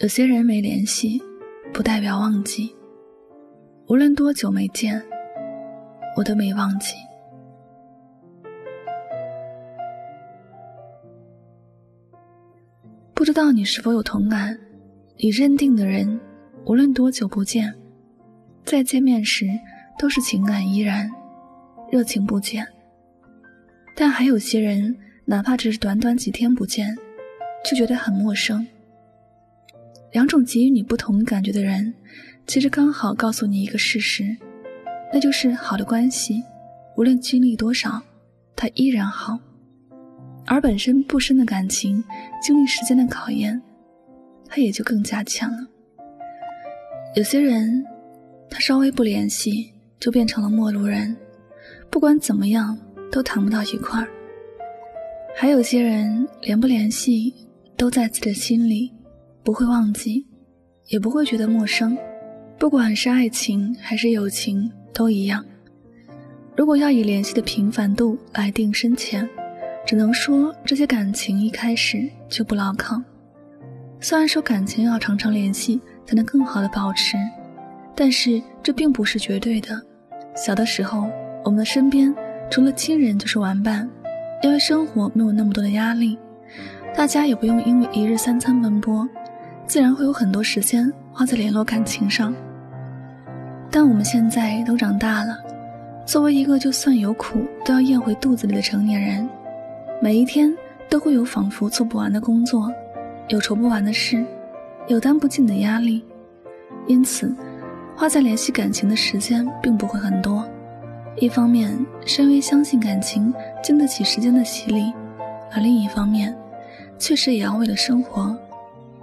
[0.00, 1.22] 有些人没联系，
[1.72, 2.74] 不代表忘记。
[3.86, 5.00] 无论多久没见，
[6.16, 6.96] 我都没忘记。
[13.14, 14.58] 不知道你是否有同感？
[15.18, 16.20] 你认定的人，
[16.64, 17.72] 无论多久不见，
[18.64, 19.46] 再见面时
[19.98, 21.08] 都是情感依然，
[21.92, 22.66] 热情不减。
[23.94, 26.96] 但还有些人，哪怕只是短短几天不见，
[27.64, 28.66] 就觉得很陌生。
[30.12, 31.94] 两种给予你不同感觉的人。
[32.44, 34.36] 其实刚好告诉你一个事实，
[35.12, 36.42] 那就是好的关系，
[36.96, 38.02] 无论经历多少，
[38.56, 39.38] 它依然好；
[40.44, 42.02] 而本身不深的感情，
[42.42, 43.62] 经历时间的考验，
[44.48, 45.64] 它也就更加强了。
[47.14, 47.84] 有些人，
[48.50, 51.16] 他稍微不联系，就变成了陌路人，
[51.90, 52.76] 不管怎么样
[53.10, 54.08] 都谈不到一块儿；
[55.34, 57.34] 还有些人，连不联系
[57.76, 58.92] 都在自己的心里，
[59.42, 60.24] 不会忘记，
[60.88, 61.96] 也不会觉得陌生。
[62.58, 65.44] 不管是爱情还是友情，都一样。
[66.56, 69.28] 如果要以联系的频繁度来定深浅，
[69.84, 73.02] 只能说这些感情一开始就不牢靠。
[74.00, 77.16] 虽然说感情要常常联系才能更好的保持，
[77.96, 79.80] 但是这并不是绝对的。
[80.36, 81.10] 小的时候，
[81.42, 82.14] 我们的身边
[82.50, 83.88] 除了亲人就是玩伴，
[84.42, 86.18] 因为生活没有那么多的压力，
[86.96, 89.08] 大家也不用因为一日三餐奔波，
[89.66, 92.34] 自然会有很多时间花在联络感情上。
[93.70, 95.38] 但我们现在都长大了，
[96.04, 99.26] 作为一个就算有苦都要咽回肚子里的成年人，
[100.02, 100.52] 每一天
[100.90, 102.68] 都会有仿佛做不完的工作，
[103.28, 104.24] 有愁不完的事，
[104.88, 106.04] 有担不尽的压力，
[106.88, 107.32] 因此，
[107.94, 110.44] 花在联系感情的时间并不会很多。
[111.20, 113.32] 一方面是因为相信感情
[113.62, 114.92] 经得起时间的洗礼，
[115.52, 116.36] 而另一方面，
[116.98, 118.36] 确实也要为了生活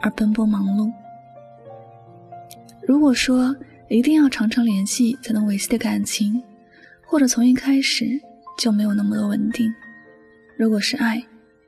[0.00, 0.90] 而奔波忙碌。
[2.86, 3.54] 如果说，
[3.88, 6.42] 一定要常常联系才能维系的感情，
[7.04, 8.20] 或者从一开始
[8.58, 9.72] 就没有那么多稳定。
[10.56, 11.22] 如果是爱，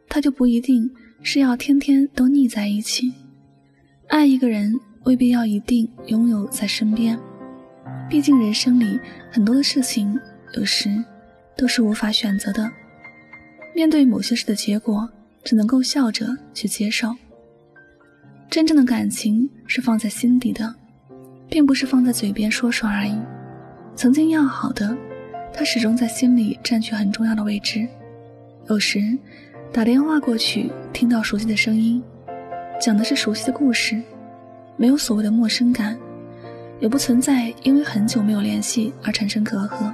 [0.08, 0.90] 它就不一定
[1.22, 3.12] 是要天天都腻在一起。
[4.06, 4.72] 爱一个人
[5.04, 7.18] 未必要一定拥有在身边，
[8.08, 8.98] 毕竟人生里
[9.30, 10.18] 很多的事情
[10.54, 10.88] 有时
[11.56, 12.70] 都是无法选择的。
[13.74, 15.08] 面对某些事的结果，
[15.44, 17.14] 只能够笑着去接受。
[18.50, 20.74] 真正的感情是放在心底的。
[21.50, 23.18] 并不是放在嘴边说说而已。
[23.96, 24.96] 曾经要好的，
[25.52, 27.88] 他始终在心里占据很重要的位置。
[28.68, 29.00] 有时
[29.72, 32.02] 打电话过去，听到熟悉的声音，
[32.80, 34.00] 讲的是熟悉的故事，
[34.76, 35.98] 没有所谓的陌生感，
[36.80, 39.92] 也不存在因为很久没有联系而产生隔阂。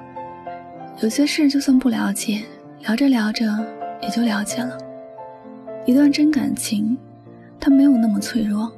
[1.00, 2.42] 有些事就算不了解，
[2.80, 3.46] 聊着聊着
[4.00, 4.76] 也就了解了。
[5.86, 6.96] 一段真感情，
[7.58, 8.70] 它没有那么脆弱。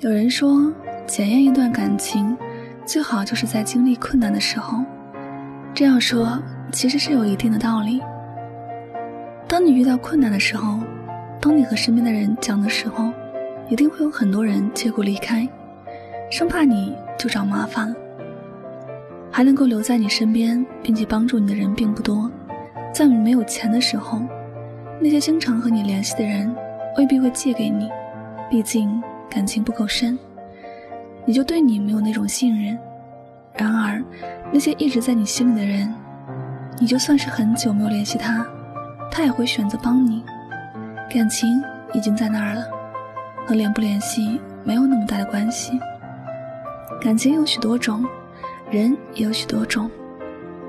[0.00, 0.72] 有人说。
[1.06, 2.36] 检验一段感情，
[2.86, 4.78] 最好就是在经历困难的时候。
[5.74, 6.40] 这样说
[6.70, 8.00] 其实是有一定的道理。
[9.48, 10.78] 当你遇到困难的时候，
[11.40, 13.10] 当你和身边的人讲的时候，
[13.68, 15.48] 一定会有很多人借故离开，
[16.30, 17.94] 生怕你就找麻烦了。
[19.30, 22.30] 还能够留在你身边并且帮助你的人并不多。
[22.94, 24.22] 在你没有钱的时候，
[24.98, 26.52] 那些经常和你联系的人
[26.96, 27.90] 未必会借给你，
[28.48, 30.18] 毕竟感情不够深。
[31.26, 32.76] 你就对你没有那种信任，
[33.54, 34.02] 然而
[34.50, 35.94] 那些一直在你心里的人，
[36.78, 38.44] 你就算是很久没有联系他，
[39.12, 40.24] 他也会选择帮你。
[41.08, 42.64] 感情已经在那儿了，
[43.46, 45.78] 和联不联系没有那么大的关系。
[47.00, 48.04] 感情有许多种，
[48.70, 49.90] 人也有许多种，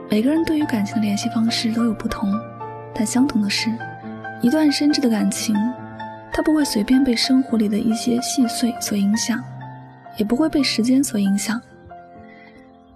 [0.10, 2.34] 每个人对于感情的联系方式都有不同，
[2.96, 3.70] 但相同的是，
[4.42, 5.56] 一段深挚的感情，
[6.32, 9.44] 它不会随便被生活里的一些细碎所影响。
[10.18, 11.60] 也不会被时间所影响。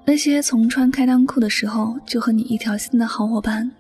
[0.04, 3.72] 那些从穿开裆裤的时候就和你一条心的好伙伴，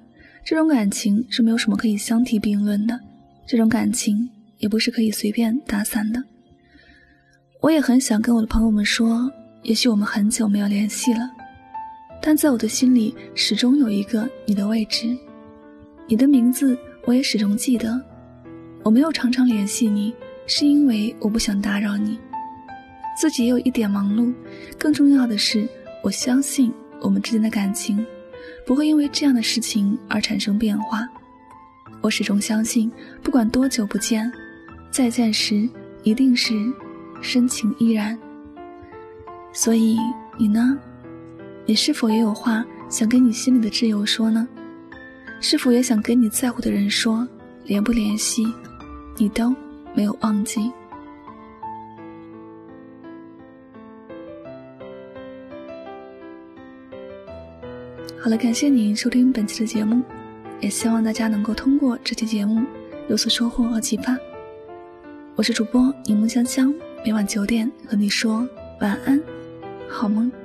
[0.44, 2.98] 这种感情是没有什么可以相提并论的。
[3.46, 6.24] 这种感情也不是可以随便打散的。
[7.62, 9.30] 我也很想跟我的朋友们说，
[9.65, 11.27] 也许我们很久没有联系了，
[12.21, 15.17] 但在我的心里始终有一个你的位置，
[16.07, 18.00] 你的名字我也始终记得。
[18.83, 20.13] 我没有常常联系你，
[20.45, 22.19] 是因为我不想打扰你。
[23.19, 24.31] 自己也有一点忙碌，
[24.77, 25.67] 更重要的是，
[26.03, 26.71] 我相信
[27.01, 28.06] 我们之间的感情
[28.67, 31.09] 不会因为这样的事情而产生变化。
[32.01, 32.91] 我始终相信，
[33.23, 34.31] 不管多久不见，
[34.91, 35.67] 再见时
[36.03, 36.53] 一定是
[37.19, 38.15] 深情依然。
[39.56, 39.98] 所以
[40.38, 40.78] 你呢？
[41.66, 44.46] 你是否也有话想跟你心里的挚友说呢？
[45.40, 47.25] 是否也想跟你在乎的人说？
[47.63, 48.46] 联不联系，
[49.18, 49.56] 你都
[49.96, 50.69] 没有忘记。
[58.19, 60.04] 好了，感谢您收听本期的节目，
[60.60, 62.62] 也希望大家能够通过这期节目
[63.08, 64.18] 有所收获和启发。
[65.36, 66.72] 我是主播柠檬香香，
[67.06, 68.48] 每晚九点和你说
[68.81, 69.19] 晚安，
[69.90, 70.44] 好梦。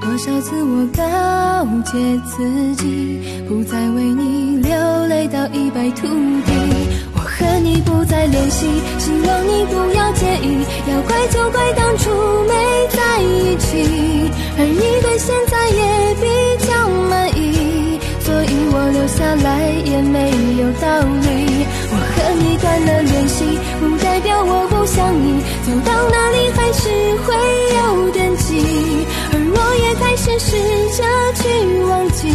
[0.00, 1.02] 多少次我告
[1.84, 6.52] 诫自己，不再为你流泪到一败涂地。
[7.14, 8.66] 我和你不再联系，
[8.98, 10.64] 希望你不要介意。
[10.90, 12.10] 要怪就怪当初
[12.48, 12.54] 没
[12.88, 20.30] 在一起，而你对现在也比较满意，所以我留下来也没
[20.60, 21.66] 有道理。
[21.92, 23.44] 我和你断了联系，
[23.78, 26.88] 不代表我不想你，走到哪里还是
[27.26, 27.59] 会。
[30.42, 30.56] 试
[30.96, 31.04] 着
[31.34, 31.42] 去
[31.84, 32.26] 忘记，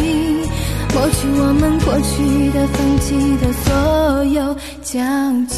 [0.94, 2.14] 抹去我们过去
[2.52, 3.08] 的、放弃
[3.42, 5.02] 的所有交
[5.50, 5.54] 集。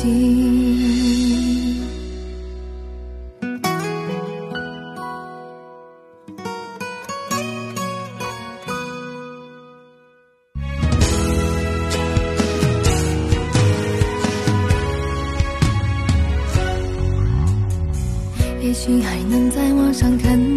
[18.61, 20.56] 也许还能在网上看。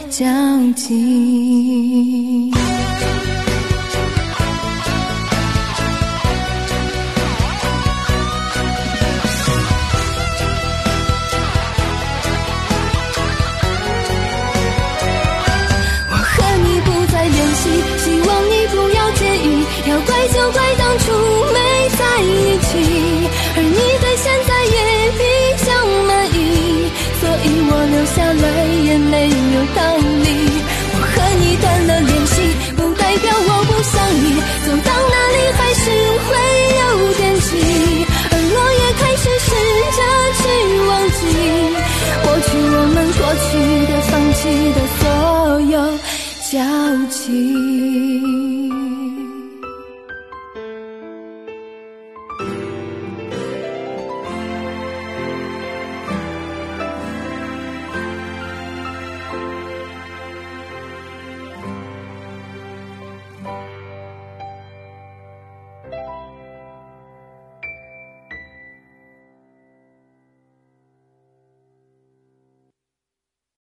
[0.11, 2.20] 交集。
[46.51, 46.59] 交
[47.07, 48.00] 集。